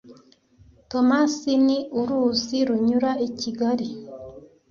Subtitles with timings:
[0.91, 3.87] tomasi ni uruzi runyura i kigali